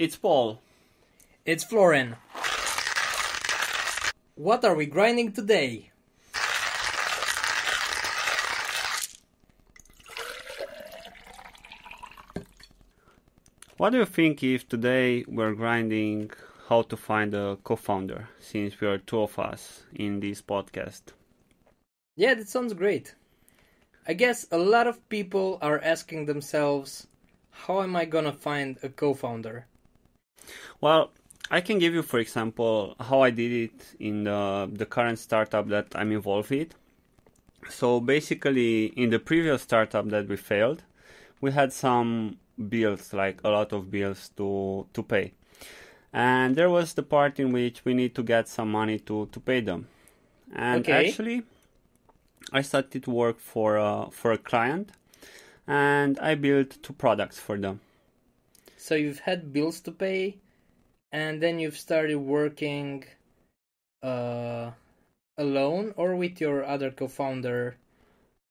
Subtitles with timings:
[0.00, 0.62] It's Paul.
[1.44, 2.16] It's Florin.
[4.34, 5.90] What are we grinding today?
[13.76, 16.30] What do you think if today we're grinding
[16.70, 21.12] how to find a co-founder since we are two of us in this podcast?
[22.16, 23.14] Yeah, that sounds great.
[24.08, 27.06] I guess a lot of people are asking themselves,
[27.50, 29.66] how am I gonna find a co founder?
[30.80, 31.10] Well,
[31.50, 35.68] I can give you, for example, how I did it in the, the current startup
[35.68, 36.74] that I'm involved with.
[37.68, 40.82] So basically, in the previous startup that we failed,
[41.40, 42.38] we had some
[42.68, 45.32] bills, like a lot of bills to, to pay.
[46.12, 49.40] And there was the part in which we need to get some money to, to
[49.40, 49.88] pay them.
[50.54, 51.08] And Okay.
[51.08, 51.42] actually,
[52.52, 54.92] I started to work for a, for a client
[55.66, 57.80] and I built two products for them.
[58.76, 60.38] So you've had bills to pay,
[61.12, 63.04] and then you've started working
[64.02, 64.70] uh,
[65.36, 67.76] alone or with your other co founder,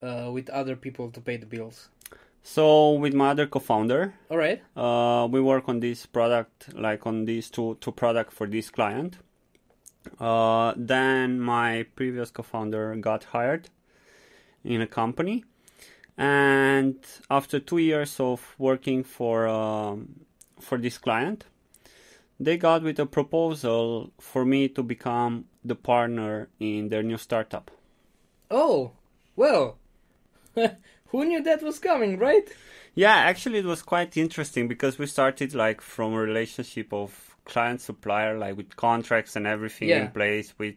[0.01, 1.89] uh, with other people to pay the bills.
[2.43, 4.61] So with my other co-founder, Alright.
[4.75, 9.17] uh, we work on this product, like on these two two product for this client.
[10.19, 13.69] Uh, then my previous co-founder got hired
[14.63, 15.43] in a company,
[16.17, 16.95] and
[17.29, 20.25] after two years of working for um,
[20.59, 21.45] for this client,
[22.39, 27.71] they got with a proposal for me to become the partner in their new startup.
[28.51, 28.91] Oh,
[29.35, 29.79] well.
[30.55, 32.47] Who knew that was coming, right?
[32.95, 37.81] Yeah, actually, it was quite interesting because we started like from a relationship of client
[37.81, 39.97] supplier, like with contracts and everything Yeah.
[39.97, 40.75] in place, with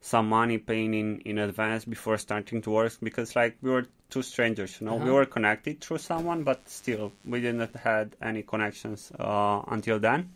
[0.00, 2.92] some money paying in in advance before starting to work.
[3.02, 5.14] Because like we were two strangers, you know, we Uh-huh.
[5.14, 10.30] were connected through someone, but still we didn't had any connections uh, until then.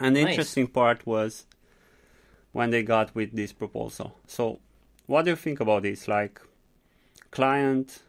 [0.00, 0.30] And the Nice.
[0.30, 1.46] interesting part was
[2.52, 4.16] when they got with this proposal.
[4.26, 4.60] So,
[5.06, 6.08] what do you think about this?
[6.08, 6.40] Like,
[7.30, 8.02] client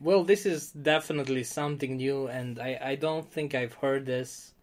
[0.00, 4.54] Well, this is definitely something new, and I, I don't think I've heard this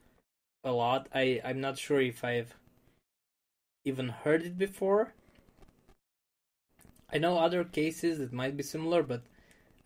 [0.63, 1.07] a lot.
[1.13, 2.55] I, I'm not sure if I've
[3.85, 5.13] even heard it before.
[7.11, 9.21] I know other cases that might be similar, but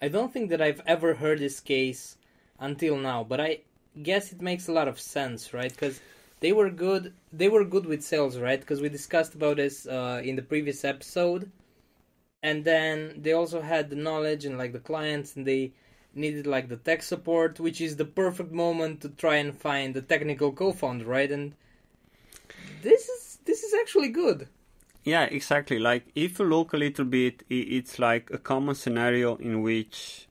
[0.02, 2.18] I don't think that I've ever heard this case
[2.60, 3.24] until now.
[3.24, 3.60] But I
[4.04, 5.72] guess it makes a lot of sense, right?
[5.72, 6.02] Because
[6.40, 7.14] they were good.
[7.34, 8.60] They were good with sales, right?
[8.60, 11.52] Because we discussed about this uh, in the previous episode
[12.44, 15.72] and then they also had the knowledge and like the clients and they
[16.14, 20.02] needed like the tech support which is the perfect moment to try and find a
[20.02, 21.54] technical co-founder right and
[22.82, 24.48] this is this is actually good
[25.04, 25.80] Yeah, exactly.
[25.80, 30.27] Like if you look a little bit, it's like a common scenario in which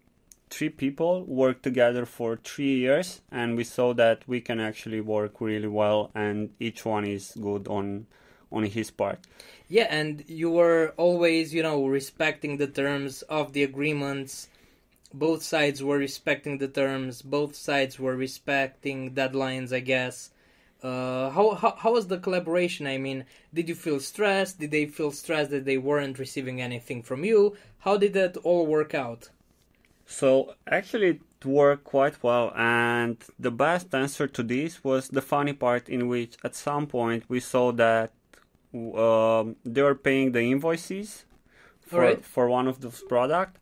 [0.50, 5.40] three people worked together for three years, and we saw that we can actually work
[5.40, 8.06] really well, and each one is good on
[8.52, 9.18] on his part.
[9.68, 14.48] yeah and you were always you know respecting the terms of the agreements
[15.12, 20.30] both sides were respecting the terms both sides were respecting deadlines i guess
[20.82, 22.86] uh, how, how how was the collaboration?
[22.86, 24.60] I mean, did you feel stressed?
[24.60, 27.56] Did they feel stressed that they weren't receiving anything from you?
[27.78, 29.30] How did that all work out?
[30.06, 35.52] So actually, it worked quite well, and the best answer to this was the funny
[35.52, 38.12] part in which at some point we saw that
[38.72, 41.24] um, they were paying the invoices
[41.80, 42.24] for Alright.
[42.24, 43.58] for one of those product,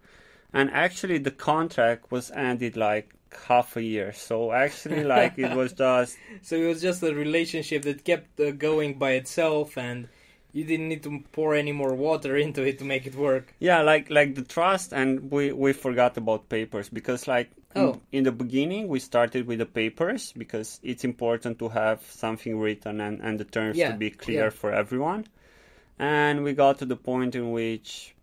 [0.53, 3.15] and actually the contract was ended like
[3.49, 4.13] half a year.
[4.13, 8.51] So actually, like it was just So it was just a relationship that kept uh,
[8.53, 10.09] going by itself, and
[10.55, 13.53] you didn't need to pour any more water into it to make it work.
[13.59, 17.51] yeah, like like the trust, and we we forgot about papers because like.
[17.51, 18.01] in- Oh.
[18.13, 23.01] In, the beginning, we started with the papers because it's important to have something written
[23.01, 24.51] and, and the terms Yeah, to be clear yeah.
[24.61, 25.27] for everyone.
[25.99, 28.15] And we got to the point in which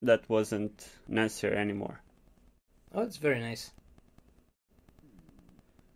[0.00, 2.00] that wasn't necessary anymore.
[2.94, 3.72] Oh, that's very nice.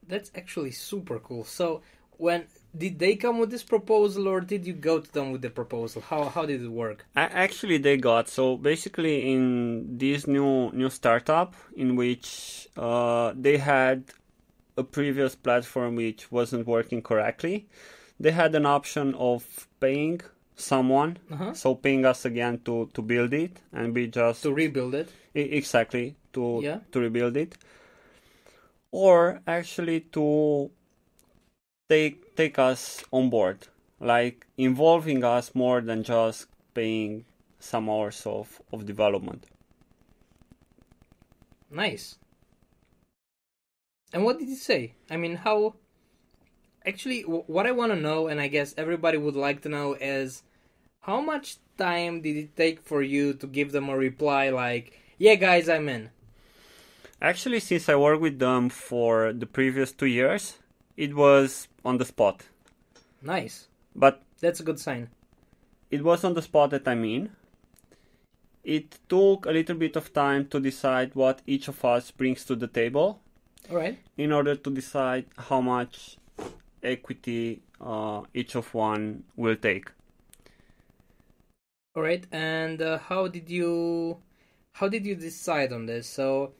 [0.06, 1.44] That's actually super cool.
[1.44, 1.80] So,
[2.18, 2.44] when
[2.78, 6.02] did they come with this proposal, or did you go to them with the proposal?
[6.02, 7.06] How how did it work?
[7.16, 14.04] Actually, they got so basically in this new new startup in which uh, they had
[14.76, 17.66] a previous platform which wasn't working correctly.
[18.20, 20.20] They had an option of paying
[20.56, 21.52] someone, Uh-huh.
[21.54, 25.08] so paying us again to to build it, and we just To rebuild it.
[25.34, 26.78] Exactly to Yeah.
[26.92, 27.56] to rebuild it
[28.90, 30.70] or actually to
[31.88, 33.66] take take us on board
[34.00, 37.24] like involving us more than just paying
[37.58, 39.46] some hours of, of development
[41.70, 42.18] Nice.
[44.12, 44.94] And what did he say?
[45.10, 45.74] I mean, how
[46.86, 49.94] actually, w- what I want to know, and I guess everybody would like to know,
[49.94, 50.42] is
[51.00, 55.34] how much time did it take for you to give them a reply like, "Yeah,
[55.34, 56.10] guys, I'm in."
[57.20, 60.58] Actually, since I worked with them for the previous two years,
[60.96, 62.42] it was on the spot.
[63.22, 63.68] Nice.
[63.94, 65.08] But That's a good sign.
[65.90, 67.30] it was on the spot that I mean.
[68.64, 72.56] It took a little bit of time to decide what each of us brings to
[72.56, 73.20] the table
[73.70, 73.96] All right.
[74.18, 76.16] in order to decide how much
[76.82, 79.86] equity uh, each of one will take.
[81.94, 82.26] All right.
[82.32, 84.18] And uh, how did you
[84.72, 86.06] how did you decide on this?
[86.08, 86.52] So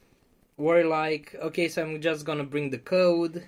[0.56, 3.44] were like, okay, so I'm just gonna bring the code,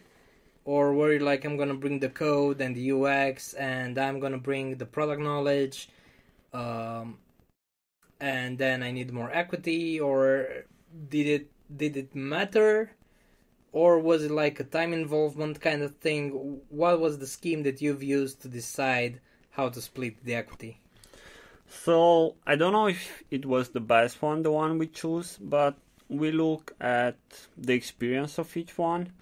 [0.68, 4.44] or were you like, I'm gonna bring the code and the UX, and I'm gonna
[4.50, 5.88] bring the product knowledge,
[6.52, 7.16] um,
[8.20, 10.66] and then I need more equity, or
[11.08, 12.90] did it did it matter?
[13.72, 16.60] Or was it like a time involvement kind of thing?
[16.68, 19.20] What was the scheme that you've used to decide
[19.56, 20.80] how to split the equity?
[21.66, 25.76] So I don't know if it was the best one, the one we choose, but
[26.10, 27.16] we look at
[27.56, 29.12] the experience of each one,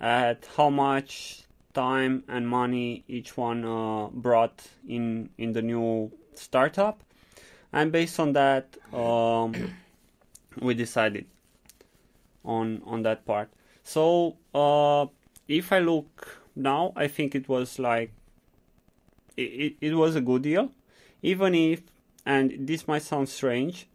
[0.00, 1.42] at how much
[1.74, 7.02] time and money each one uh, brought in in the new startup,
[7.72, 9.72] and based on that, um,
[10.60, 11.26] we decided
[12.44, 13.50] on on that part.
[13.82, 15.06] So uh,
[15.48, 18.12] if I look now, I think it was like
[19.36, 20.72] it, it, it was a good deal
[21.22, 21.82] even if
[22.26, 23.88] and this might sound strange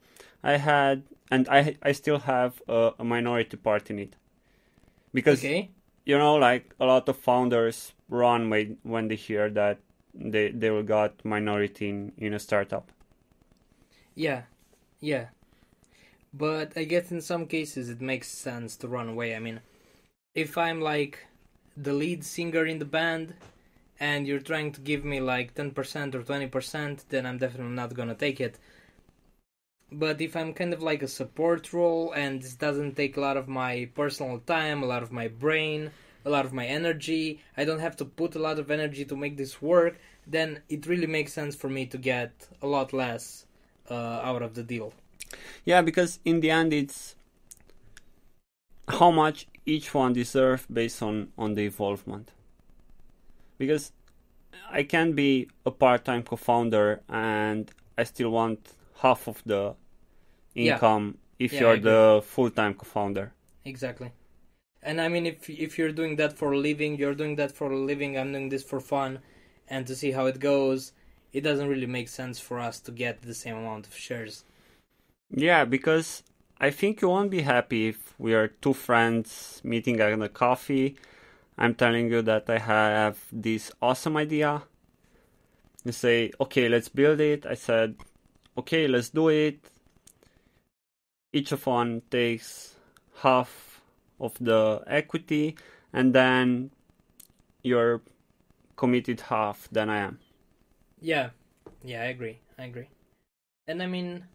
[0.44, 4.16] i had and i i still have a, a minority part in it
[5.14, 5.70] because Okay.
[6.06, 9.80] You know like a lot of founders run when when they hear that
[10.14, 12.92] they they will got minority in in a startup
[14.16, 14.44] Yeah,
[15.00, 15.28] yeah.
[16.34, 19.36] But I guess in some cases it makes sense to run away.
[19.36, 19.62] I mean,
[20.36, 21.28] if I'm like
[21.78, 23.36] the lead singer in the band
[24.00, 28.16] and you're trying to give me like 10% or 20%, then I'm definitely not gonna
[28.16, 28.60] take it.
[29.94, 33.38] But if I'm kind of like a support role and this doesn't take a lot
[33.38, 35.92] of my personal time, a lot of my brain,
[36.26, 39.16] a lot of my energy, I don't have to put a lot of energy to
[39.16, 43.46] make this work, then it really makes sense for me to get a lot less
[43.90, 43.94] uh,
[44.24, 44.94] out of the deal.
[45.66, 47.16] yeah because in the end it's
[48.88, 52.32] how much each one deserves based on on the involvement
[53.58, 53.92] because
[54.72, 58.60] i can be a part-time co-founder and i still want
[59.02, 59.74] half of the
[60.60, 60.82] Yeah.
[60.82, 63.34] income if Yeah, you're the full-time co-founder
[63.66, 64.14] Exactly.
[64.82, 67.72] And I mean, if if you're doing that for a living, you're doing that for
[67.72, 68.18] a living.
[68.18, 69.20] I'm doing this for fun,
[69.68, 70.94] and to see how it goes.
[71.34, 74.46] It doesn't really make sense for us to get the same amount of shares.
[75.36, 76.24] yeah because
[76.60, 80.96] i think you won't be happy if we are two friends meeting at a coffee
[81.58, 84.64] i'm telling you that i have this awesome idea
[85.84, 87.96] you say okay let's build it i said
[88.58, 89.60] okay let's do it
[91.34, 92.76] each of one takes
[93.22, 93.82] half
[94.20, 95.56] of the equity
[95.94, 96.72] and then
[97.64, 98.02] you're
[98.78, 100.20] committed half than i am
[101.02, 101.32] Yeah,
[101.84, 102.40] yeah, I agree.
[102.58, 102.90] I agree.
[103.68, 104.26] And I mean,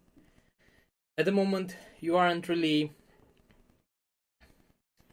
[1.18, 2.92] at the moment, you aren't really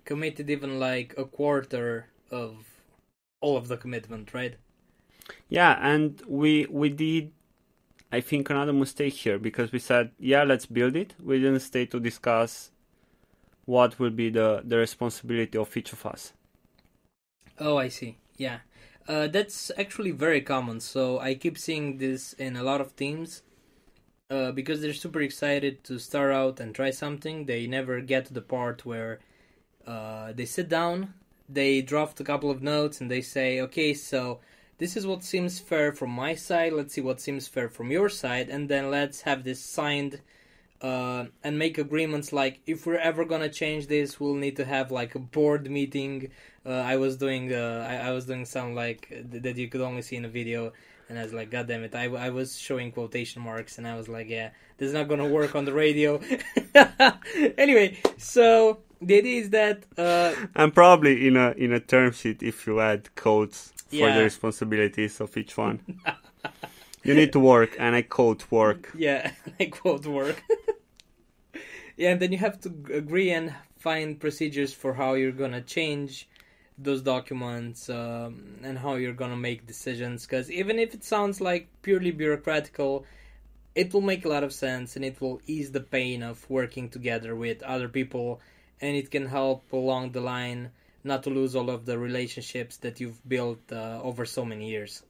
[0.05, 2.81] committed even like a quarter of
[3.41, 4.57] all of the commitment, right?
[5.49, 7.31] Yeah, and we we did
[8.15, 11.15] I think another mistake here because we said, yeah, let's build it.
[11.21, 12.71] We didn't stay to discuss
[13.65, 16.31] what will be the, the responsibility of each of us.
[17.59, 18.17] Oh, I see.
[18.37, 18.59] Yeah.
[19.05, 20.79] Uh, that's actually very common.
[20.79, 23.43] So I keep seeing this in a lot of teams
[24.29, 27.45] uh, because they're super excited to start out and try something.
[27.45, 29.19] They never get to the part where
[29.85, 31.13] uh, they sit down,
[31.49, 34.39] they draft a couple of notes, and they say, okay, so
[34.77, 36.73] this is what seems fair from my side.
[36.73, 40.21] Let's see what seems fair from your side, and then let's have this signed
[40.81, 44.91] uh, and make agreements like if we're ever gonna change this, we'll need to have
[44.91, 46.31] like a board meeting.
[46.65, 49.81] Uh, I was doing uh, I, I was doing some like th- that you could
[49.81, 50.73] only see in a video,
[51.07, 51.95] and I was like, God damn it!
[51.95, 55.29] I, I was showing quotation marks, and I was like, yeah, this is not gonna
[55.29, 56.19] work on the radio.
[57.57, 62.43] anyway, so the idea is that uh, And probably in a in a term sheet
[62.43, 65.79] if you add codes for the responsibilities of each one.
[67.03, 68.91] you need to work and I quote work.
[68.95, 70.41] Yeah, I quote work.
[71.97, 76.27] yeah, and then you have to agree and find procedures for how you're gonna change
[76.77, 80.25] those documents um, and how you're gonna make decisions.
[80.25, 83.03] Because even if it sounds like purely bureaucratical,
[83.75, 86.89] it will make a lot of sense and it will ease the pain of working
[86.89, 88.41] together with other people,
[88.81, 90.71] and it can help along the line
[91.05, 95.03] not to lose all of the relationships that you've built uh, over so many years.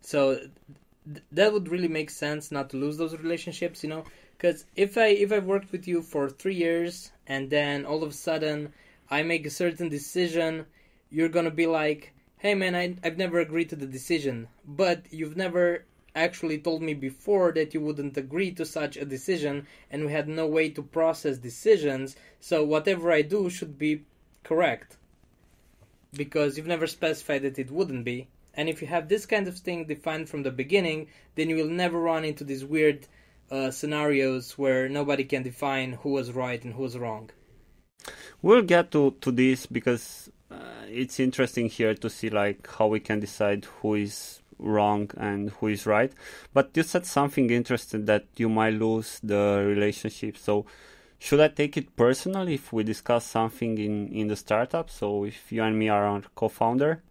[0.00, 4.04] So th- that would really make sense not to lose those relationships, you know,
[4.36, 8.10] because if I if I've worked with you for three years and then all of
[8.10, 8.72] a sudden
[9.10, 10.66] I make a certain decision,
[11.10, 15.36] you're gonna be like, "Hey man, I, I've never agreed to the decision," but you've
[15.36, 20.12] never actually told me before that you wouldn't agree to such a decision, and we
[20.12, 22.14] had no way to process decisions.
[22.38, 24.04] So whatever I do should be
[24.44, 24.96] correct
[26.12, 28.28] because you've never specified that it wouldn't be.
[28.54, 31.68] And if you have this kind of thing defined from the beginning, then you will
[31.68, 33.06] never run into these weird
[33.50, 37.30] uh, scenarios where nobody can define who was right and who was wrong.
[38.42, 40.56] We'll get to, to this because uh,
[40.88, 45.68] it's interesting here to see like how we can decide who is wrong and who
[45.68, 46.12] is right.
[46.52, 50.36] But you said something interesting that you might lose the relationship.
[50.36, 50.66] So
[51.18, 54.90] should I take it personally if we discuss something in, in the startup?
[54.90, 57.02] So if you and me are a co-founder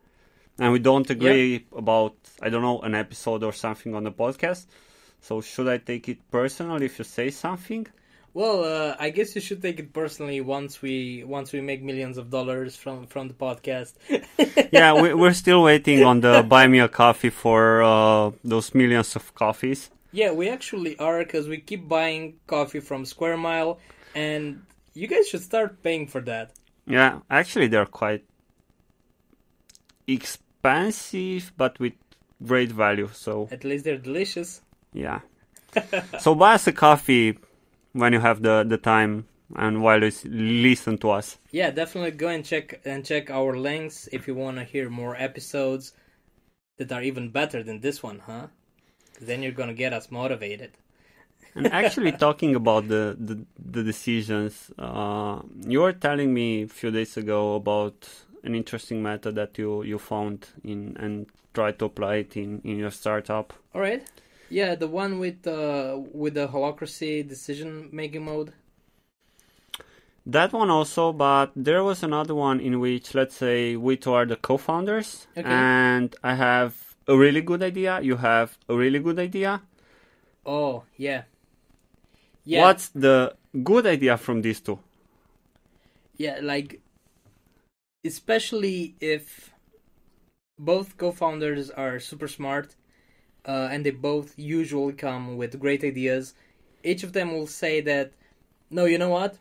[0.59, 1.61] and we don't agree yep.
[1.75, 4.67] about, I don't know, an episode or something on the podcast.
[5.21, 7.87] So should I take it personally if you say something?
[8.35, 12.17] Well, uh, I guess you should take it personally once we once we make millions
[12.17, 13.93] of dollars from from the podcast.
[14.73, 19.15] yeah, we, we're still waiting on the buy me a coffee for uh, those millions
[19.15, 19.89] of coffees.
[20.11, 23.79] Yeah, we actually are because we keep buying coffee from Square Mile,
[24.13, 26.51] and you guys should start paying for that.
[26.85, 28.25] Yeah, actually, they're quite
[30.07, 31.93] expensive, but with
[32.43, 33.07] great value.
[33.13, 34.59] So at least they're delicious.
[34.91, 35.21] Yeah.
[36.19, 37.37] so buy us a coffee
[37.95, 39.25] when you have the the time
[39.55, 41.37] and while you listen to us.
[41.51, 45.15] Yeah, definitely go and check and check our links if you want to hear more
[45.15, 45.93] episodes
[46.77, 48.47] that are even better than this one, huh?
[49.21, 50.71] Then you're gonna get us motivated.
[51.55, 56.91] and actually, talking about the the, the decisions, uh, you were telling me a few
[56.91, 58.09] days ago about
[58.43, 62.77] an interesting method that you you found in and try to apply it in in
[62.77, 63.53] your startup.
[63.73, 64.03] All right.
[64.49, 68.53] Yeah, the one with uh with the holacracy decision making mode.
[70.25, 74.25] That one also, but there was another one in which, let's say, we two are
[74.25, 75.47] the co-founders, okay.
[75.47, 78.01] and I have a really good idea.
[78.01, 79.61] You have a really good idea.
[80.45, 81.23] Oh yeah.
[82.43, 82.61] Yeah.
[82.61, 84.79] What's the good idea from these two?
[86.17, 86.81] Yeah, like
[88.05, 89.51] especially if
[90.59, 92.75] both co-founders are super smart
[93.45, 96.33] uh, and they both usually come with great ideas.
[96.83, 98.11] Each of them will say that
[98.69, 99.37] no you know what?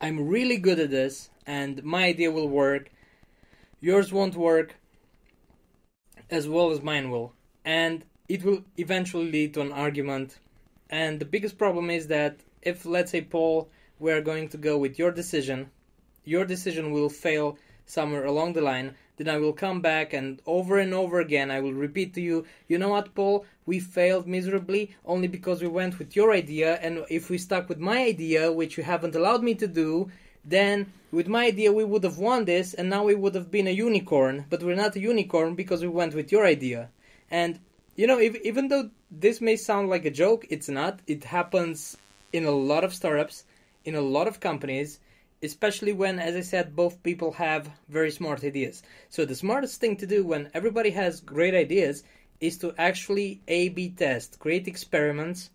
[0.00, 2.90] I'm really good at this and my idea will work.
[3.80, 4.76] Yours won't work
[6.30, 7.32] as well as mine will.
[7.64, 10.38] And it will eventually lead to an argument.
[10.90, 14.78] And the biggest problem is that if let's say paul we are going to go
[14.78, 15.70] with your decision
[16.24, 20.78] your decision will fail somewhere along the line, then I will come back and over
[20.78, 24.94] and over again I will repeat to you, you know what, Paul, we failed miserably
[25.04, 28.76] only because we went with your idea, and if we stuck with my idea, which
[28.76, 30.10] you haven't allowed me to do,
[30.44, 33.66] then with my idea we would have won this and now we would have been
[33.66, 36.90] a unicorn, but we're not a unicorn because we went with your idea.
[37.30, 37.58] And
[37.96, 40.98] you know, if, even though this may sound like a joke, it's not.
[41.06, 41.96] It happens
[42.32, 43.44] in a lot of startups,
[43.84, 44.98] in a lot of companies,
[45.44, 48.82] especially when, as I said, both people have very smart ideas.
[49.10, 52.02] So the smartest thing to do when everybody has great ideas
[52.40, 55.50] is to actually A/B test, create experiments,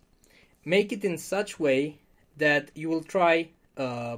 [0.64, 1.98] make it in such way
[2.36, 4.16] that you will try, uh,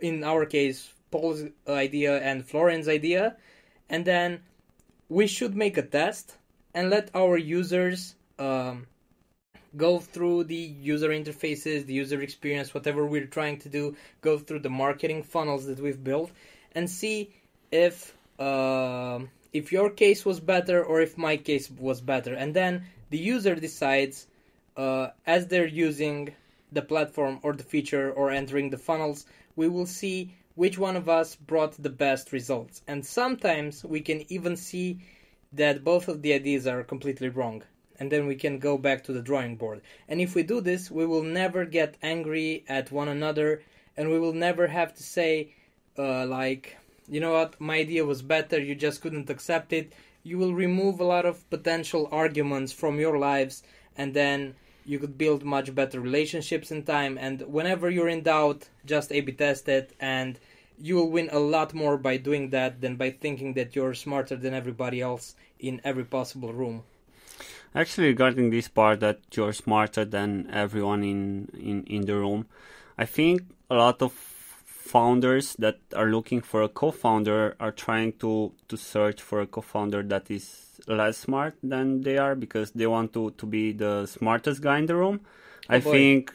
[0.00, 3.36] in our case, Paul's idea and Florin's idea,
[3.88, 4.40] and then
[5.08, 6.36] we should make a test
[6.74, 8.86] and let our users um,
[9.76, 14.60] go through the user interfaces, the user experience, whatever we're trying to do, go through
[14.60, 16.30] the marketing funnels that we've built,
[16.74, 17.34] and see
[17.70, 19.20] if uh,
[19.52, 22.34] if your case was better or if my case was better.
[22.34, 24.26] And then the user decides
[24.76, 26.34] uh, as they're using
[26.70, 29.26] the platform or the feature or entering the funnels,
[29.56, 32.82] we will see which one of us brought the best results.
[32.88, 35.00] And sometimes we can even see
[35.52, 37.62] that both of the ideas are completely wrong
[38.02, 39.80] and then we can go back to the drawing board.
[40.08, 43.62] And if we do this, we will never get angry at one another,
[43.96, 45.54] and we will never have to say,
[45.96, 46.76] uh, like,
[47.08, 49.92] you know what, my idea was better, you just couldn't accept it.
[50.24, 53.62] You will remove a lot of potential arguments from your lives,
[53.96, 57.16] and then you could build much better relationships in time.
[57.18, 60.40] And whenever you're in doubt, just A B test it, and
[60.76, 64.34] you will win a lot more by doing that than by thinking that you're smarter
[64.34, 66.82] than everybody else in every possible room.
[67.74, 72.46] Actually, regarding this part that you're smarter than everyone in, in, in the room,
[72.98, 78.52] I think a lot of founders that are looking for a co-founder are trying to
[78.68, 83.12] to search for a co-founder that is less smart than they are because they want
[83.14, 85.20] to to be the smartest guy in the room.
[85.70, 85.90] Oh I boy.
[85.92, 86.34] think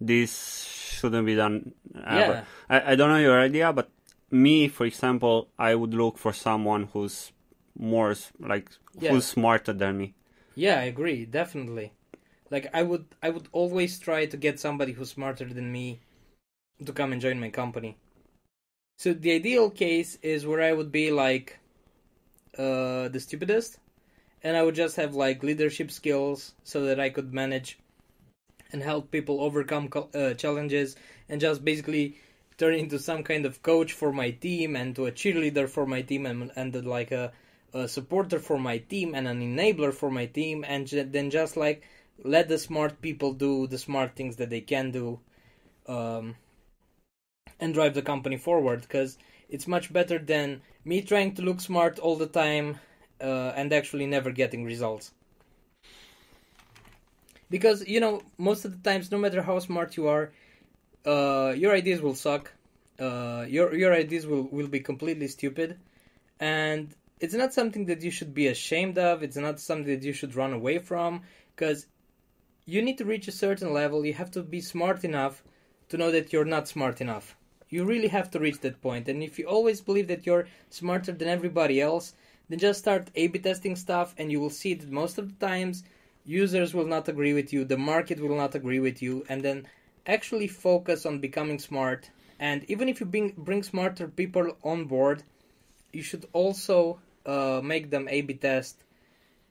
[0.00, 1.72] this shouldn't be done
[2.04, 2.32] ever.
[2.32, 2.44] Yeah.
[2.68, 3.90] I, I don't know your idea, but
[4.30, 7.30] me, for example, I would look for someone who's
[7.78, 9.12] more like Yeah.
[9.12, 10.14] who's smarter than me.
[10.54, 11.92] Yeah, I agree, definitely.
[12.50, 16.00] Like I would I would always try to get somebody who's smarter than me
[16.84, 17.98] to come and join my company.
[18.96, 21.58] So the ideal case is where I would be like
[22.58, 23.78] uh the stupidest
[24.42, 27.78] and I would just have like leadership skills so that I could manage
[28.72, 30.96] and help people overcome co- uh, challenges
[31.28, 32.16] and just basically
[32.58, 36.02] turn into some kind of coach for my team and to a cheerleader for my
[36.02, 37.32] team and, and like a,
[37.74, 41.82] a supporter for my team and an enabler for my team and then just like
[42.24, 45.18] let the smart people do the smart things that they can do
[45.86, 46.36] um,
[47.58, 51.98] and drive the company forward because it's much better than me trying to look smart
[51.98, 52.78] all the time
[53.20, 55.12] uh, and actually never getting results.
[57.50, 60.32] Because you know most of the times no matter how smart you are
[61.04, 62.52] uh, your ideas will suck
[62.98, 65.78] uh, your your ideas will, will be completely stupid
[66.40, 69.22] and it's not something that you should be ashamed of.
[69.22, 71.22] It's not something that you should run away from
[71.54, 71.86] because
[72.66, 74.04] you need to reach a certain level.
[74.04, 75.44] You have to be smart enough
[75.88, 77.36] to know that you're not smart enough.
[77.68, 79.08] You really have to reach that point.
[79.08, 82.14] and if you always believe that you're smarter than everybody else
[82.48, 85.84] then just start a-b testing stuff and you will see that most of the times
[86.24, 89.66] users will not agree with you the market will not agree with you and then
[90.06, 92.10] actually focus on becoming smart.
[92.40, 95.22] And even if you bring, bring smarter people on board
[95.92, 98.84] you should also uh, make them a-b test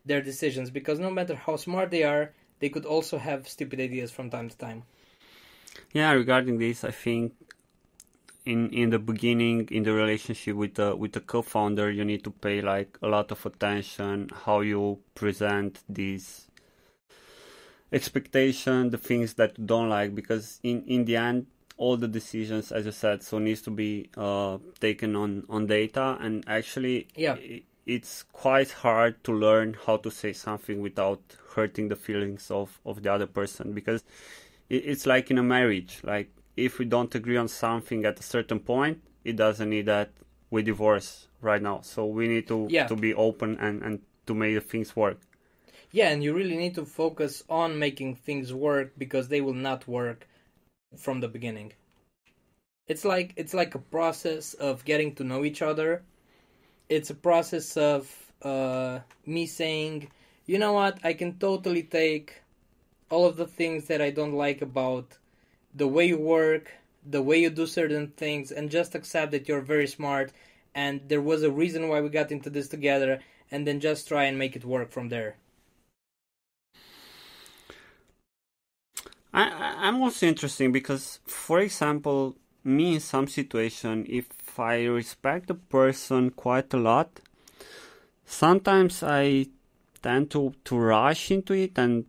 [0.06, 4.12] their decisions because no matter how smart they are they could also have stupid ideas
[4.12, 4.84] from time to time
[5.94, 7.34] Yeah, regarding this, I think
[8.46, 12.30] in in the beginning in the relationship with the with the co-founder, you need to
[12.32, 16.48] pay like a lot of attention how you present these
[17.92, 22.72] expectation, the things that you don't like, because in in the end, all the decisions,
[22.72, 27.38] as you said, so needs to be uh, taken on on data, and actually, Yeah.
[27.96, 31.22] It's quite hard to learn how to say something without
[31.56, 34.02] hurting the feelings of of the other person because
[34.76, 36.30] it- it's like in a marriage like
[36.68, 38.98] if we don't agree on something at a certain point
[39.30, 40.10] it doesn't need that
[40.54, 41.10] we divorce
[41.50, 41.78] right now.
[41.82, 42.88] So we need to Yeah.
[42.92, 43.96] to be open and and
[44.28, 45.20] to make the things work.
[46.00, 49.88] Yeah and you really need to focus on making things work because they will not
[50.00, 50.20] work
[51.06, 51.70] from the beginning.
[52.92, 55.90] It's like it's like a process of getting to know each other
[56.96, 58.02] it's a process of
[58.44, 60.08] uh, me saying
[60.48, 60.98] you know what?
[61.04, 62.42] I can totally take
[63.10, 65.18] all of the things that i don't like about
[65.76, 66.72] the way you work
[67.06, 70.32] the way you do certain things and just accept that you're very smart
[70.74, 73.20] and there was a reason why we got into this together
[73.52, 75.36] and then just try and make it work from there.
[79.34, 84.28] I, I'm also interesting because, for example, me in some situation, if
[84.60, 87.20] I respect a person quite a lot,
[88.26, 89.48] sometimes I
[90.02, 92.06] tend to to rush into it and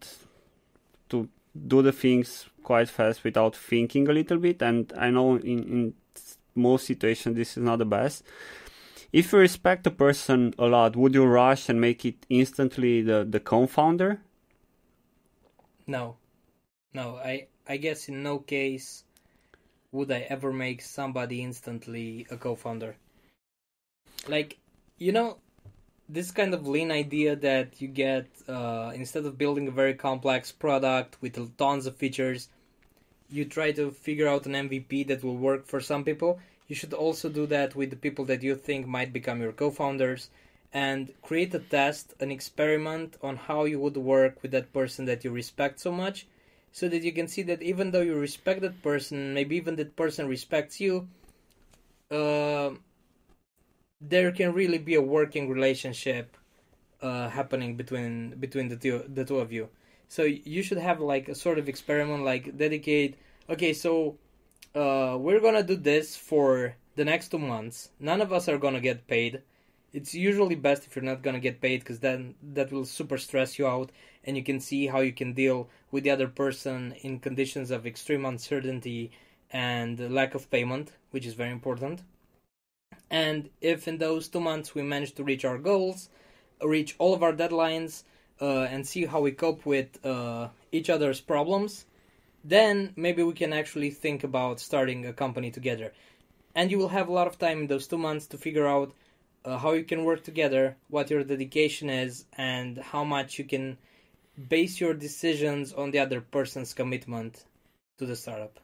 [1.11, 1.29] to
[1.67, 4.63] do the things quite fast without thinking a little bit.
[4.63, 5.95] And I know in in
[6.55, 8.25] most situations this is not the best.
[9.13, 13.27] If you respect a person a lot, would you rush and make it instantly the
[13.29, 14.21] the co-founder?
[15.87, 16.17] No,
[16.95, 17.17] no.
[17.17, 19.05] I I guess in no case
[19.93, 22.97] would I ever make somebody instantly a co-founder.
[24.27, 24.59] Like,
[24.99, 25.39] you know,
[26.09, 30.51] this kind of lean idea that you get uh, instead of building a very complex
[30.51, 32.49] product with tons of features,
[33.31, 36.41] you try to figure out an MVP that will work for some people.
[36.69, 40.31] You should also do that with the people that you think might become your co-founders
[40.73, 45.23] and create a test, an experiment on how you would work with that person that
[45.23, 46.27] you respect so much,
[46.73, 49.95] so that you can see that even though you respect that person, maybe even that
[49.95, 51.07] person respects you,
[52.11, 52.71] uh,
[54.01, 56.37] there can really be a working relationship
[57.03, 59.69] uh, happening between between the two the two of you.
[60.09, 63.17] So you should have like a sort of experiment, like dedicate.
[63.49, 64.17] Okay, so
[64.75, 67.91] uh, we're gonna do this for the next two months.
[68.01, 69.43] None of us are gonna get paid
[69.93, 73.59] it's usually best if you're not gonna get paid because then that will super stress
[73.59, 73.91] you out
[74.25, 77.87] and you can see how you can deal with the other person in conditions of
[77.87, 79.11] extreme uncertainty
[79.51, 82.03] and lack of payment which is very important
[83.11, 86.09] and if in those two months we manage to reach our goals
[86.63, 88.05] reach all of our deadlines
[88.41, 91.85] uh, and see how we cope with uh, each other's problems
[92.45, 95.93] then maybe we can actually think about starting a company together.
[96.55, 98.93] And you will have a lot of time in those two months to figure out
[99.45, 103.79] uh, how you can work together, what your dedication is, and how much you can
[104.49, 107.45] base your decisions on the other person's commitment
[107.99, 108.59] to the startup.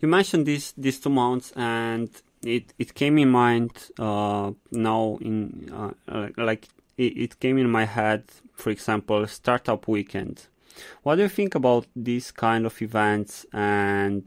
[0.00, 2.10] You mentioned these these two months, and
[2.44, 7.70] it it came in mind uh, now in uh, uh, like it, it came in
[7.70, 8.24] my head.
[8.54, 10.46] For example, startup weekend.
[11.02, 14.24] What do you think about these kind of events, and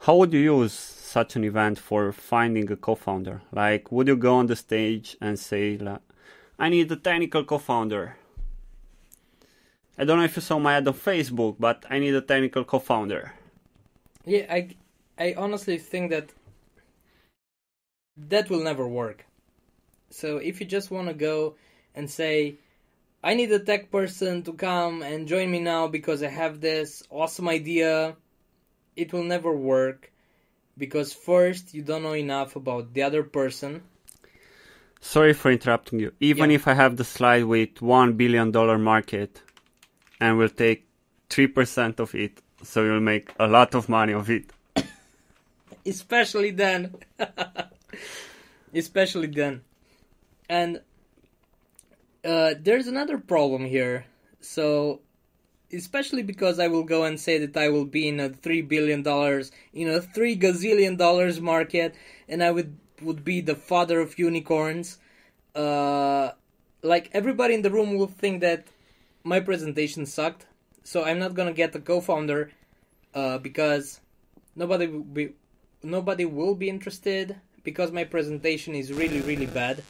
[0.00, 3.42] how would you use such an event for finding a co-founder?
[3.52, 5.78] Like, would you go on the stage and say,
[6.58, 8.16] "I need a technical co-founder"?
[9.98, 12.64] I don't know if you saw my ad on Facebook, but I need a technical
[12.64, 13.32] co-founder.
[14.24, 14.68] Yeah, I,
[15.18, 16.30] I honestly think that
[18.16, 19.26] that will never work.
[20.10, 21.56] So if you just want to go
[21.94, 22.56] and say,
[23.24, 27.02] I need a tech person to come and join me now because I have this
[27.10, 28.16] awesome idea,
[28.96, 30.12] it will never work
[30.76, 33.82] because first you don't know enough about the other person.
[35.00, 36.12] Sorry for interrupting you.
[36.20, 36.56] Even yeah.
[36.56, 39.42] if I have the slide with one billion dollar market
[40.20, 40.86] and we'll take
[41.28, 44.50] three percent of it, so you'll make a lot of money of it.
[45.86, 46.94] Especially then.
[48.74, 49.62] Especially then.
[50.48, 50.80] And
[52.24, 54.06] uh, there's another problem here.
[54.40, 55.00] So,
[55.72, 59.02] especially because I will go and say that I will be in a three billion
[59.02, 61.94] dollars, in a three gazillion dollars market,
[62.28, 64.98] and I would would be the father of unicorns.
[65.54, 66.32] Uh,
[66.82, 68.66] like everybody in the room will think that
[69.28, 70.46] my presentation sucked,
[70.84, 72.50] so I'm not gonna get a co-founder
[73.14, 74.00] uh, because
[74.56, 75.34] nobody will be
[75.82, 79.84] nobody will be interested because my presentation is really really bad.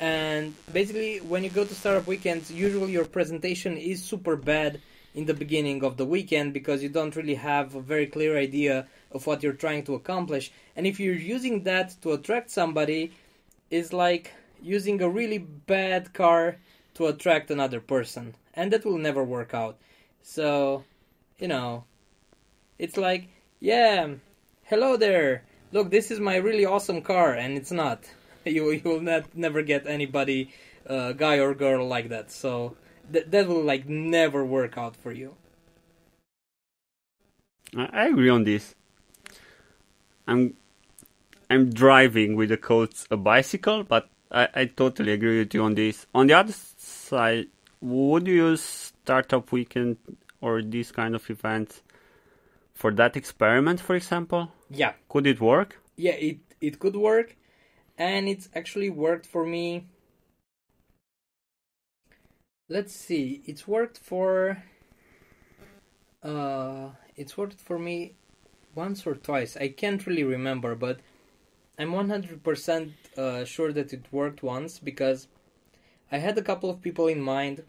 [0.00, 4.80] And basically, when you go to startup weekends, usually your presentation is super bad
[5.14, 8.88] in the beginning of the weekend because you don't really have a very clear idea
[9.12, 10.50] of what you're trying to accomplish.
[10.74, 13.12] And if you're using that to attract somebody,
[13.70, 16.56] it's like using a really bad car
[16.94, 19.78] to attract another person and that will never work out.
[20.22, 20.84] So,
[21.38, 21.84] you know,
[22.78, 23.28] it's like,
[23.60, 24.14] yeah,
[24.64, 25.44] hello there.
[25.72, 28.04] Look, this is my really awesome car, and it's not.
[28.46, 30.52] You you will not never get anybody,
[30.86, 32.30] uh, guy or girl like that.
[32.30, 32.76] So
[33.10, 35.34] that that will like never work out for you.
[37.74, 38.74] I agree on this.
[40.28, 40.54] I'm
[41.48, 45.74] I'm driving with the coach a bicycle, but I, I totally agree with you on
[45.74, 46.06] this.
[46.14, 47.46] On the other side,
[47.84, 49.98] would you use startup weekend
[50.40, 51.82] or these kind of events
[52.72, 54.50] for that experiment for example?
[54.70, 54.94] Yeah.
[55.08, 55.80] Could it work?
[55.96, 57.36] Yeah it it could work.
[57.98, 59.86] And it's actually worked for me.
[62.68, 63.42] Let's see.
[63.44, 64.62] It's worked for
[66.22, 68.14] uh it's worked for me
[68.74, 69.56] once or twice.
[69.58, 71.00] I can't really remember but
[71.76, 75.26] i'm 100% uh, sure that it worked once because
[76.12, 77.64] i had a couple of people in mind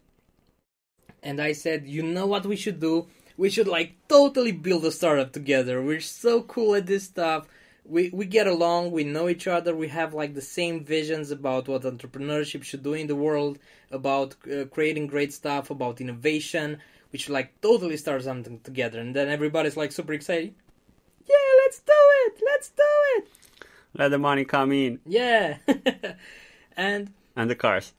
[1.26, 3.08] and I said, you know what we should do?
[3.36, 5.82] We should like totally build a startup together.
[5.82, 7.48] We're so cool at this stuff.
[7.84, 8.92] We we get along.
[8.92, 9.76] We know each other.
[9.76, 13.60] We have like the same visions about what entrepreneurship should do in the world,
[13.92, 16.78] about uh, creating great stuff, about innovation.
[17.12, 19.00] We should like totally start something together.
[19.00, 20.54] And then everybody's like super excited.
[21.26, 22.42] Yeah, let's do it.
[22.46, 23.28] Let's do it.
[23.96, 25.00] Let the money come in.
[25.06, 25.58] Yeah.
[26.78, 27.94] and and the cars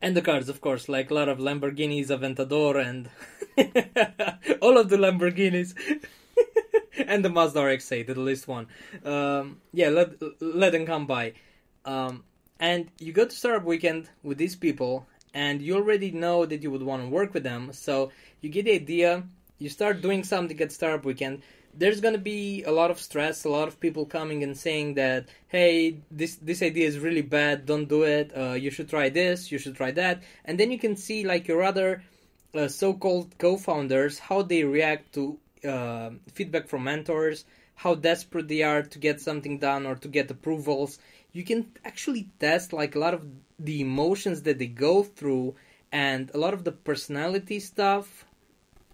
[0.00, 3.08] and the cars, of course, like a lot of Lamborghinis, Aventador, and
[4.60, 5.74] all of the Lamborghinis.
[6.98, 8.66] and the Mazda RX-8, the least one.
[9.04, 11.34] Um, yeah, let let them come by.
[11.84, 12.24] Um,
[12.58, 16.70] and you go to startup weekend with these people, and you already know that you
[16.70, 17.72] would want to work with them.
[17.72, 19.24] So you get the idea,
[19.58, 21.42] you start doing something at startup weekend
[21.76, 24.94] there's going to be a lot of stress a lot of people coming and saying
[24.94, 29.08] that hey this this idea is really bad don't do it uh, you should try
[29.08, 30.22] this you should try that.
[30.44, 32.02] And then you can see like your other
[32.54, 37.44] uh, so-called co-founders how they react to uh, feedback from mentors
[37.76, 40.98] how desperate they are to get something done or to get approvals.
[41.32, 43.26] You can actually test like a lot of
[43.58, 45.56] the emotions that they go through
[45.90, 48.24] and a lot of the personality stuff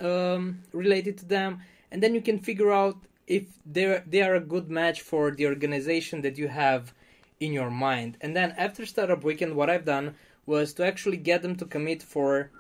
[0.01, 1.61] um, related to them
[1.91, 5.47] and then you can figure out if they they are a good match for the
[5.47, 6.93] organization that you have
[7.39, 8.17] in your mind.
[8.21, 10.15] And then after startup weekend, what I've done
[10.47, 12.51] was to actually get them to commit for,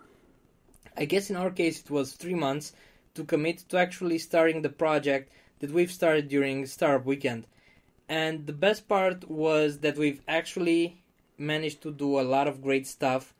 [0.97, 2.73] I guess in our case it was three months
[3.14, 7.47] to commit to actually starting the project that we've started during startup weekend.
[8.09, 11.03] And the best part was that we've actually
[11.37, 13.35] managed to do a lot of great stuff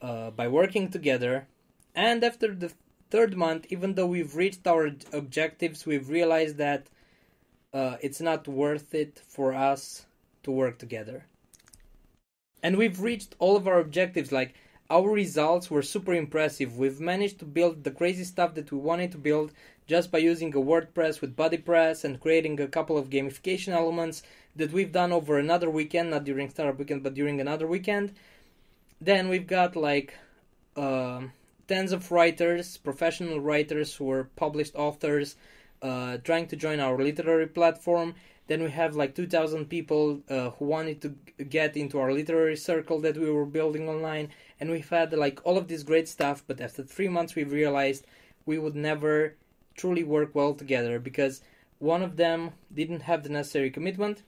[0.00, 1.46] uh, by working together.
[1.94, 2.72] And after the
[3.10, 6.88] third month, even though we've reached our objectives, we've realized that
[7.72, 10.06] uh, it's not worth it for us
[10.42, 11.24] to work together.
[12.62, 14.32] And we've reached all of our objectives.
[14.32, 14.54] Like
[14.90, 16.78] our results were super impressive.
[16.78, 19.52] We've managed to build the crazy stuff that we wanted to build
[19.86, 24.22] just by using a WordPress with BuddyPress and creating a couple of gamification elements
[24.56, 28.12] that we've done over another weekend, not during startup weekend, but during another weekend.
[29.00, 30.14] Then we've got like
[30.76, 31.22] uh,
[31.68, 35.36] tens of writers, professional writers who are published authors,
[35.82, 38.14] uh, trying to join our literary platform.
[38.48, 42.98] Then we have like 2,000 people uh, who wanted to get into our literary circle
[43.02, 46.60] that we were building online and we've had like all of this great stuff but
[46.60, 48.06] after three months we realized
[48.46, 49.36] we would never
[49.76, 51.42] truly work well together because
[51.78, 54.22] one of them didn't have the necessary commitment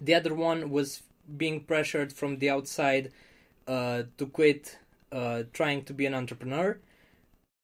[0.00, 1.02] the other one was
[1.36, 3.10] being pressured from the outside
[3.66, 4.78] uh, to quit
[5.14, 6.78] uh, trying to be an entrepreneur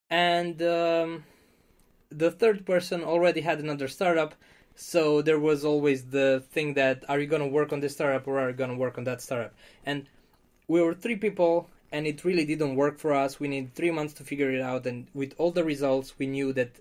[0.09, 1.25] and um,
[2.11, 4.35] the third person already had another startup
[4.77, 8.27] so there was always the thing that are you going to work on this startup
[8.27, 9.53] or are you going to work on that startup
[9.85, 10.07] and
[10.69, 13.41] we were three people and it really didn't work for us.
[13.41, 16.53] We needed three months to figure it out, and with all the results, we knew
[16.53, 16.81] that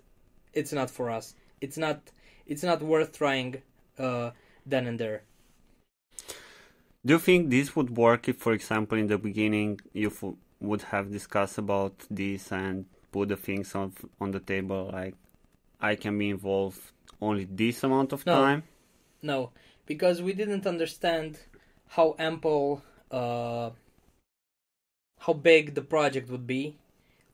[0.54, 1.34] it's not for us.
[1.60, 2.00] It's not.
[2.46, 3.62] It's not worth trying
[3.98, 4.30] uh,
[4.66, 5.22] then and there.
[7.06, 10.10] Do you think this would work if, for example, in the beginning you
[10.60, 15.14] would have discussed about this and put the things on on the table, like
[15.80, 16.80] I can be involved
[17.20, 18.34] only this amount of No.
[18.34, 18.62] time?
[19.22, 19.52] No,
[19.86, 21.38] because we didn't understand
[21.88, 23.70] how ample, uh,
[25.18, 26.76] how big the project would be.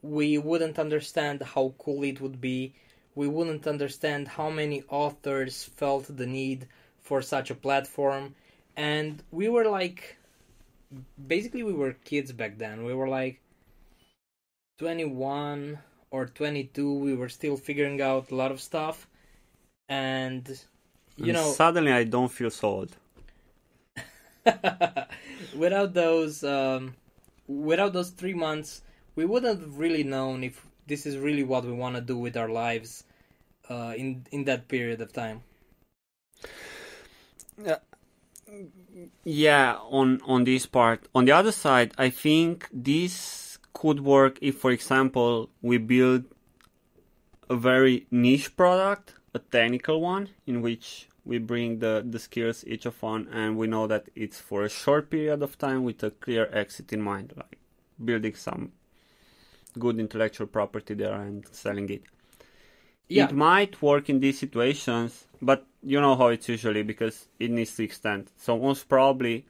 [0.02, 2.74] We wouldn't understand how cool it would be.
[3.14, 6.68] We wouldn't understand how many authors felt the need
[7.00, 8.34] for such a platform.
[8.76, 10.16] And we were like,
[11.26, 12.84] basically, we were kids back then.
[12.84, 13.40] We were like
[14.78, 15.78] 21
[16.10, 16.92] or 22.
[16.94, 19.06] We were still figuring out a lot of stuff.
[19.88, 20.60] And,
[21.16, 22.96] you And know, suddenly I don't feel so old.
[25.54, 26.94] without those um,
[27.46, 28.82] without those three months
[29.16, 32.36] we wouldn't have really known if this is really what we want to do with
[32.36, 33.04] our lives
[33.70, 35.42] uh, in in that period of time
[37.62, 37.78] Yeah,
[39.90, 41.08] on on this part.
[41.14, 46.24] On the other side, I think this could work if, for example, we build
[47.50, 52.86] a very niche product, a technical one, in which we bring the, the skills each
[52.86, 56.10] of one, and we know that it's for a short period of time with a
[56.10, 57.58] clear exit in mind, like
[58.02, 58.72] building some
[59.78, 62.02] good intellectual property there and selling it.
[63.08, 67.50] Yeah It might work in these situations, but you know how it's usually because it
[67.50, 68.30] needs to extend.
[68.36, 69.44] So most probably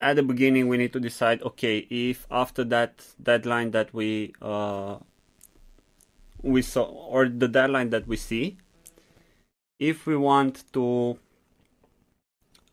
[0.00, 4.98] at the beginning we need to decide okay if after that deadline that we uh
[6.42, 8.56] we saw or the deadline that we see
[9.78, 11.18] if we want to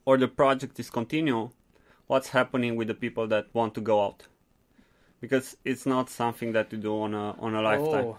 [0.05, 1.49] or the project is continue
[2.07, 4.27] what's happening with the people that want to go out
[5.21, 8.17] because it's not something that you do on a on a lifetime Oh.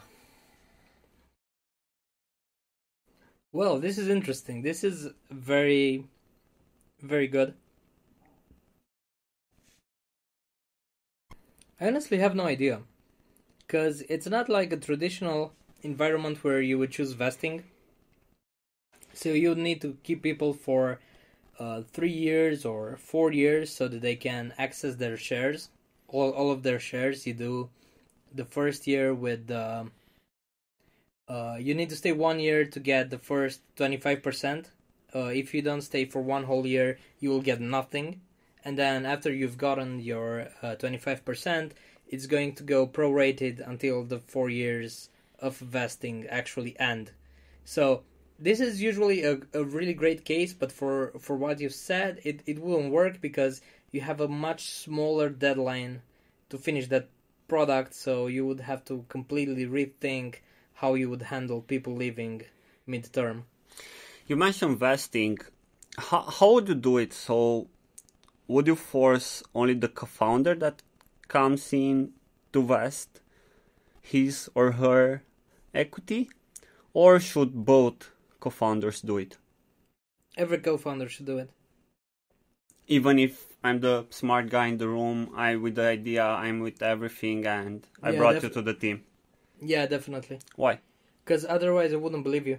[3.53, 4.63] Well this is interesting.
[4.63, 6.07] This is very
[7.01, 7.55] very good.
[11.81, 12.83] I honestly have no idea
[13.67, 17.65] because it's not like a traditional environment where you would choose vesting.
[19.15, 21.01] So you need to keep people for
[21.59, 25.71] uh, three years or four years so that they can access their shares.
[26.09, 27.71] All, all of their shares you do
[28.35, 29.93] the first year with um,
[31.29, 34.67] uh, you need to stay one year to get the first 25%.
[35.15, 38.21] Uh, if you don't stay for one whole year, you will get nothing.
[38.65, 41.73] And then after you've gotten your uh, 25%,
[42.09, 45.09] it's going to go prorated until the four years
[45.39, 47.13] of vesting actually end.
[47.65, 48.03] So
[48.39, 52.43] this is usually a, a really great case, but for, for what you've said, it,
[52.47, 56.03] it wouldn't work because you have a much smaller deadline
[56.49, 57.09] to finish that
[57.49, 60.37] product, so you would have to completely rethink
[60.75, 62.43] how you would handle people leaving
[62.89, 63.45] midterm.
[64.27, 65.39] You mentioned vesting.
[65.99, 67.13] How, how would you do it?
[67.13, 67.69] So,
[68.49, 70.83] would you force only the co-founder that
[71.29, 72.13] comes in
[72.53, 73.21] to vest
[74.03, 75.23] his or her
[75.75, 76.31] equity,
[76.95, 79.39] or should both co-founders do it?
[80.37, 81.51] Every co-founder should do it.
[82.87, 86.83] Even if I'm the smart guy in the room, I with the idea, I'm with
[86.83, 89.05] everything, and I Yeah, brought def- you to the team.
[89.65, 90.41] Yeah, definitely.
[90.57, 90.81] Why?
[91.25, 92.59] Because otherwise, I wouldn't believe you.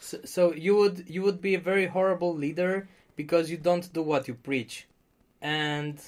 [0.00, 4.02] So, so you would you would be a very horrible leader because you don't do
[4.02, 4.86] what you preach,
[5.40, 5.98] and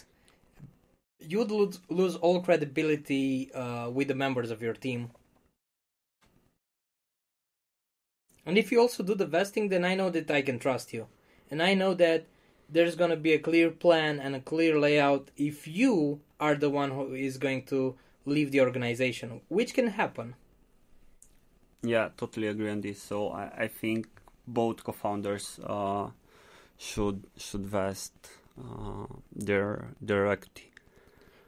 [1.19, 5.11] you would lose, lose all credibility uh, with the members of your team.
[8.45, 11.07] And if you also do the vesting, then I know that I can trust you.
[11.51, 12.27] And I know that
[12.69, 16.71] there's going to be a clear plan and a clear layout if you are the
[16.71, 20.35] one who is going to leave the organization, which can happen.
[21.83, 23.03] Yeah, totally agree on this.
[23.03, 24.09] So I, I think
[24.47, 26.11] both co-founders uh,
[26.79, 28.15] should should vest
[28.59, 30.71] uh, their their equity.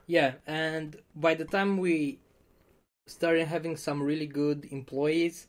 [0.06, 2.18] Yeah, and by the time we
[3.06, 5.48] started having some really good employees,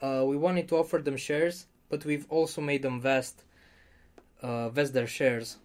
[0.00, 3.44] uh, we wanted to offer them shares, but we've also made them vest
[4.42, 5.58] uh, vest their shares.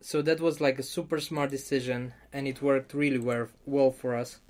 [0.00, 4.14] So that was like a super smart decision, and it worked really well well for
[4.16, 4.40] us.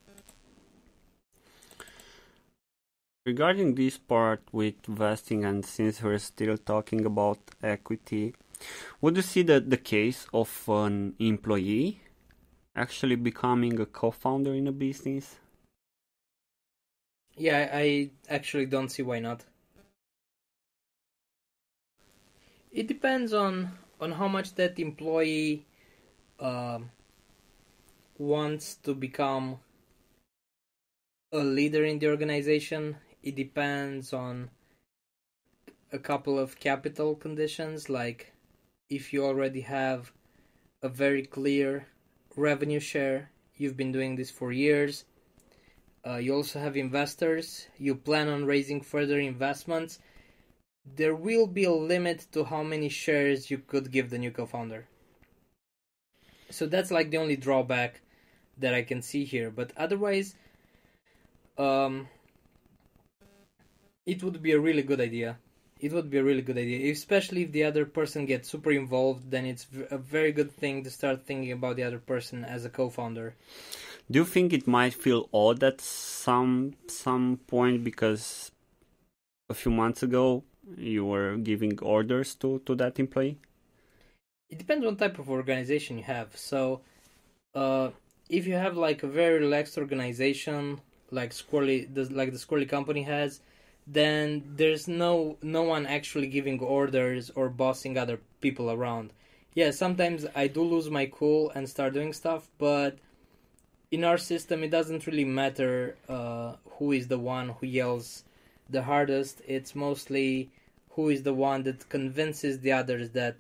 [3.29, 8.35] Regarding this part with vesting, and since we're still talking about equity,
[9.03, 12.01] would you see that the case of an employee
[12.75, 15.37] actually becoming a co-founder in a business?
[17.37, 19.45] Yeah, I actually don't see why not.
[22.73, 25.67] It depends on on how much that employee
[26.41, 26.79] uh,
[28.17, 29.59] wants to become
[31.31, 32.97] a leader in the organization.
[33.23, 34.51] It depends on
[35.93, 38.33] a couple of capital conditions, like
[38.89, 40.13] if you already have
[40.83, 41.89] a very clear
[42.37, 45.05] revenue share, you've been doing this for years.
[46.07, 47.67] Uh, you also have investors.
[47.79, 49.99] You plan on raising further investments.
[50.97, 54.87] There will be a limit to how many shares you could give the new co-founder.
[56.51, 58.01] So that's like the only drawback
[58.57, 59.51] that I can see here.
[59.51, 60.35] But otherwise,
[61.59, 62.09] um,
[64.09, 65.37] it would be a really good idea.
[65.79, 69.31] It would be a really good idea, especially if the other person gets super involved.
[69.31, 72.71] Then it's a very good thing to start thinking about the other person as a
[72.71, 73.37] co-founder.
[74.11, 78.51] Do you think it might feel odd at some some point because
[79.51, 80.43] a few months ago
[80.77, 83.37] you were giving orders to to that employee?
[84.49, 86.35] It depends on type of organization you have.
[86.35, 86.81] So,
[87.55, 87.91] uh,
[88.31, 91.79] if you have like a very relaxed organization, like Squirrly,
[92.21, 93.41] like the Squirrly company has,
[93.91, 99.13] then there's no no one actually giving orders or bossing other people around.
[99.55, 102.99] Yeah, sometimes I do lose my cool and start doing stuff, but
[103.91, 108.25] in our system, it doesn't really matter uh, who is the one who yells
[108.69, 109.41] the hardest.
[109.47, 110.51] It's mostly
[110.91, 113.37] who is the one that convinces the others that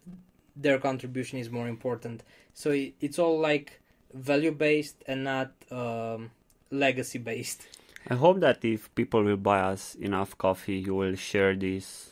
[0.57, 2.23] their contribution is more important.
[2.55, 3.81] So it's all like
[4.15, 6.31] value based and not um,
[6.71, 7.67] legacy based.
[8.11, 12.11] I hope that if people will buy us enough coffee, you will share this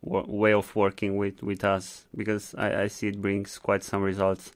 [0.00, 4.52] way of working with, with us because I, I see it brings quite some results.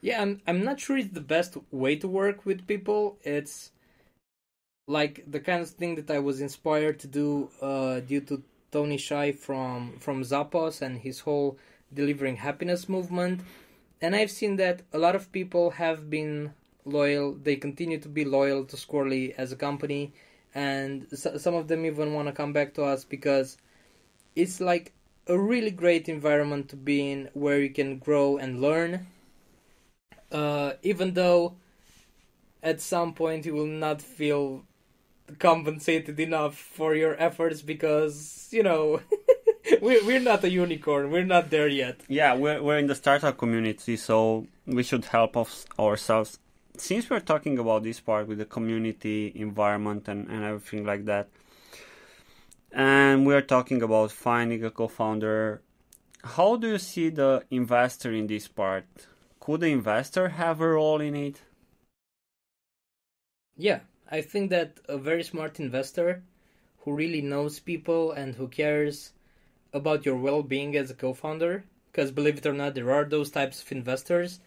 [0.00, 3.16] Yeah, I'm I'm not sure it's the best way to work with people.
[3.22, 3.72] It's
[4.86, 8.98] like the kind of thing that I was inspired to do uh, due to Tony
[8.98, 11.58] Hsieh from from Zappos and his whole
[11.92, 13.40] delivering happiness movement.
[14.00, 16.52] And I've seen that a lot of people have been
[16.86, 17.34] loyal.
[17.34, 20.12] They continue to be loyal to Squirrly as a company,
[20.54, 23.58] and some of them even want to come back to us because
[24.34, 24.92] it's like
[25.26, 29.06] a really great environment to be in where you can grow and learn.
[30.30, 31.54] Uh, even though
[32.62, 34.64] at some point you will not feel
[35.38, 39.00] compensated enough for your efforts because you know
[39.80, 41.10] we're, we're not a unicorn.
[41.10, 42.00] We're not there yet.
[42.08, 45.36] Yeah we're, we're in the startup community so we should help
[45.78, 46.38] ourselves
[46.80, 51.28] since we're talking about this part with the community environment and, and everything like that
[52.72, 55.62] and we're talking about finding a co-founder
[56.24, 58.86] how do you see the investor in this part
[59.46, 61.40] could the investor have a role in it?
[63.56, 63.78] Yeah,
[64.10, 66.24] I think that a very smart investor
[66.80, 69.12] who really knows people and who cares
[69.72, 71.62] about your well being as a co founder,
[71.92, 74.40] because believe it or not, there are those types of investors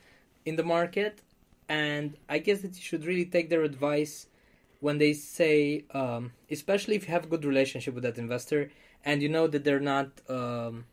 [0.43, 1.21] in the market.
[1.69, 4.27] And I guess that you should really take their advice
[4.79, 8.71] when they say, um, especially if you have a good relationship with that investor
[9.05, 10.85] and you know that they're not um,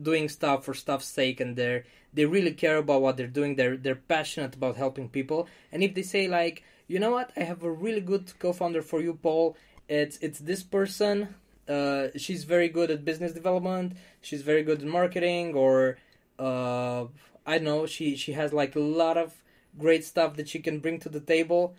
[0.00, 3.54] doing stuff for stuff's sake and they're they really care about what they're doing.
[3.54, 5.46] They're they're passionate about helping people.
[5.70, 7.30] And if they say like you know what?
[7.36, 9.56] I have a really good co-founder for you paul.
[9.88, 11.34] It's it's this person.
[11.68, 13.92] Uh, she's very good at business development.
[14.20, 15.98] She's very good at marketing or
[16.38, 17.04] uh,
[17.46, 17.86] i don't know.
[17.86, 19.40] She she has like a lot of
[19.78, 21.74] great stuff that you can bring to the table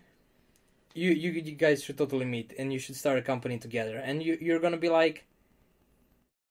[0.94, 4.24] you you you guys should totally meet and you should start a company together and
[4.24, 5.26] you you're gonna be like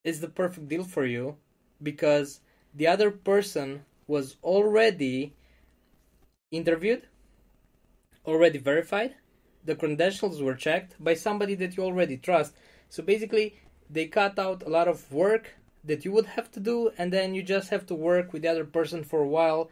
[0.04, 1.36] it's the perfect deal for you
[1.82, 2.40] because
[2.74, 5.34] the other person was already
[6.50, 7.02] interviewed,
[8.26, 9.14] already verified,
[9.64, 12.54] the credentials were checked by somebody that you already trust.
[12.88, 13.56] So basically,
[13.88, 17.34] they cut out a lot of work that you would have to do, and then
[17.34, 19.70] you just have to work with the other person for a while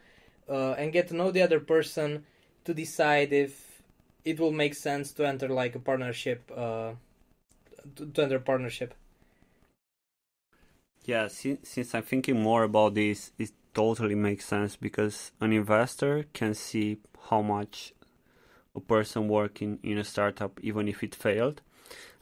[0.48, 2.24] uh, and get to know the other person
[2.64, 3.82] to decide if
[4.24, 6.50] it will make sense to enter like a partnership.
[6.54, 6.92] Uh,
[7.96, 8.94] to, to enter a partnership.
[11.04, 16.26] Yeah, since, since I'm thinking more about this, it totally makes sense because an investor
[16.34, 16.98] can see
[17.30, 17.94] how much
[18.74, 21.62] a person working in a startup, even if it failed,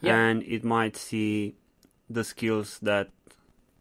[0.01, 0.15] Yeah.
[0.17, 1.55] and it might see
[2.09, 3.09] the skills that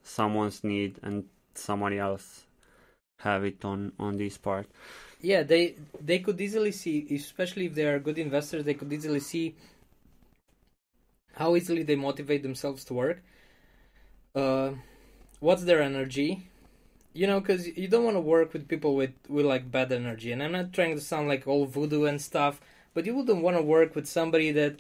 [0.03, 1.25] someone's need and
[1.55, 2.46] somebody else
[3.19, 4.67] have it on on this part.
[5.21, 9.21] Yeah, they they could easily see, especially if they are good investors, they could easily
[9.21, 9.55] see
[11.35, 13.23] how easily they motivate themselves to work.
[14.35, 14.73] Uh,
[15.41, 16.49] what's their energy?
[17.15, 20.33] You know, because you don't want to work with people with with like bad energy.
[20.33, 22.61] And I'm not trying to sound like all voodoo and stuff,
[22.93, 24.77] but you wouldn't want to work with somebody that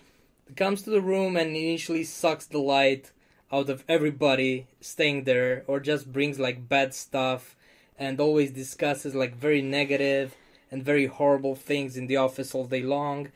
[0.54, 3.10] comes to the room and initially sucks the light
[3.50, 7.55] out of everybody staying there, or just brings like bad stuff
[7.98, 10.34] and always discusses like very negative
[10.70, 13.28] and very horrible things in the office all day long,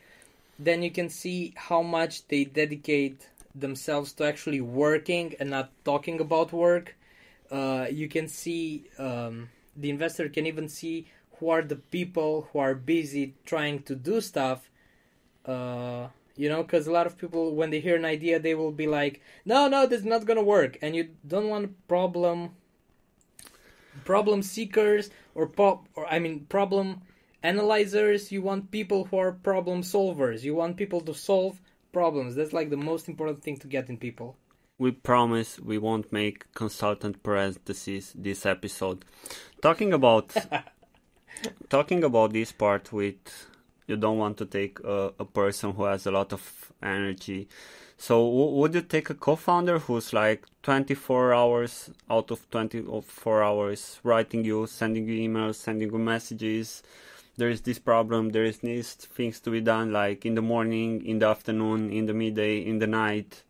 [0.58, 6.20] then you can see how much they dedicate themselves to actually working and not talking
[6.20, 6.96] about work.
[7.50, 11.06] Uh, you can see um, the investor can even see
[11.38, 14.70] who are the people who are busy trying to do stuff.
[15.46, 18.70] Uh, you know, because a lot of people, when they hear an idea, they will
[18.70, 22.50] be like, "No, no, this is not gonna work," and you don't want a problem
[24.04, 27.02] problem seekers or pop or I mean problem
[27.42, 28.32] analyzers.
[28.32, 30.42] You want people who are problem solvers.
[30.42, 31.60] You want people to solve
[31.92, 32.34] problems.
[32.34, 34.36] That's like the most important thing to get in people.
[34.78, 39.04] We promise we won't make consultant parentheses this episode.
[39.60, 40.34] Talking about
[41.68, 43.46] talking about this part with
[43.86, 47.48] you don't want to take a, a person who has a lot of energy.
[48.00, 54.00] So w- would you take a co-founder who's like 24 hours out of 24 hours
[54.02, 56.82] writing you, sending you emails, sending you messages?
[57.36, 58.30] There is this problem.
[58.30, 62.06] There is these things to be done, like in the morning, in the afternoon, in
[62.06, 63.44] the midday, in the night.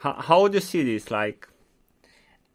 [0.00, 1.10] How, how would you see this?
[1.10, 1.48] Like,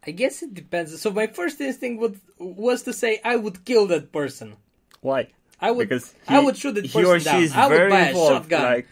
[0.06, 1.02] I guess it depends.
[1.02, 4.58] So my first instinct would was to say I would kill that person.
[5.02, 5.30] why?
[5.62, 7.44] I would because I would shoot that he or person she down.
[7.44, 8.64] is I would very buy a involved, shotgun.
[8.64, 8.88] like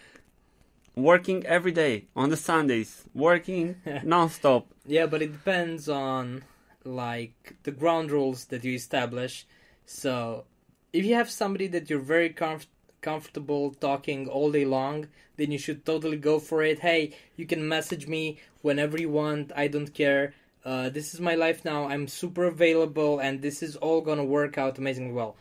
[0.96, 4.68] working every day on the Sundays, working non-stop.
[4.86, 6.44] Yeah, but it depends on
[6.84, 9.46] like the ground rules that you establish.
[9.86, 10.46] So,
[10.92, 12.68] if you have somebody that you're very comf-
[13.02, 15.08] comfortable talking all day long,
[15.38, 16.80] then you should totally go for it.
[16.80, 19.52] Hey, you can message me whenever you want.
[19.56, 20.34] I don't care.
[20.64, 21.88] Uh, this is my life now.
[21.88, 25.36] I'm super available, and this is all gonna work out amazingly well.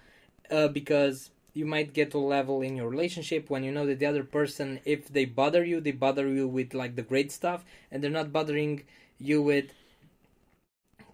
[0.52, 3.98] Uh, because you might get to a level in your relationship when you know that
[3.98, 7.64] the other person, if they bother you, they bother you with like the great stuff,
[7.90, 8.82] and they're not bothering
[9.18, 9.72] you with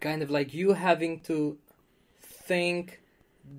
[0.00, 1.56] kind of like you having to
[2.20, 3.00] think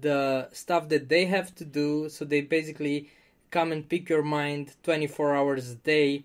[0.01, 3.09] the stuff that they have to do so they basically
[3.49, 6.23] come and pick your mind 24 hours a day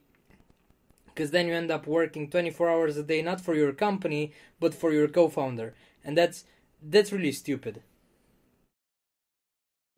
[1.06, 4.74] because then you end up working 24 hours a day not for your company but
[4.74, 5.74] for your co-founder.
[6.04, 6.44] And that's
[6.82, 7.82] that's really stupid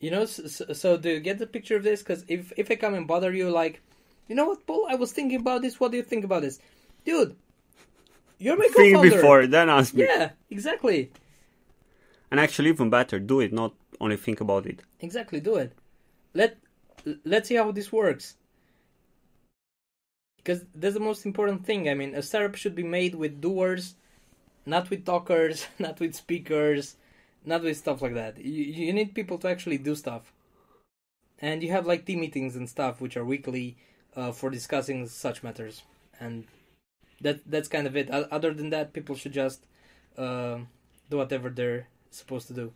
[0.01, 2.03] you know so, so do you get the picture of this?
[2.03, 3.82] Because if if i come and bother you like
[4.28, 4.86] you know what paul?
[4.90, 5.78] I was thinking about this.
[5.80, 6.61] What do you think about this?
[7.05, 7.36] Dude
[8.38, 9.16] you're my Think co-founder.
[9.16, 10.05] before, then ask me.
[10.05, 11.11] yeah exactly.
[12.30, 14.82] And actually, even better, do it, not only think about it.
[15.01, 15.72] exactly do it.
[16.34, 16.59] Let
[17.24, 18.36] let's see how this works.
[20.38, 21.88] Because that's the most important thing.
[21.88, 23.94] I mean a startup should be made with doers
[24.66, 26.97] not with talkers not with speakers
[27.47, 28.38] not with stuff like that.
[28.38, 30.32] You, you need people to actually do stuff.
[31.40, 33.76] And you have like team meetings and stuff which are weekly
[34.16, 35.82] uh, for discussing such matters.
[36.18, 36.44] And
[37.20, 38.11] that that's kind of it.
[38.11, 39.64] Other than that people should just
[40.18, 40.59] uh,
[41.11, 42.72] do whatever they're supposed to do.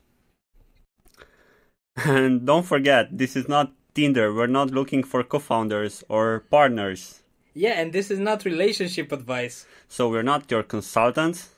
[2.05, 4.33] And don't forget, this is not Tinder.
[4.33, 7.21] We're not looking for co-founders or partners.
[7.53, 9.67] yeah and this is not relationship advice.
[9.89, 11.49] So we're not your consultants,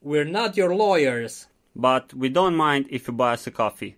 [0.00, 3.96] we're not your lawyers but we don't mind if you buy us a coffee.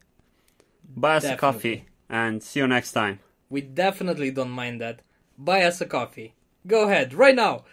[0.97, 3.21] Buy us a coffee and see you next time.
[3.51, 5.03] We definitely don't mind that.
[5.37, 6.35] Buy us a coffee.
[6.67, 7.65] Go ahead, right now.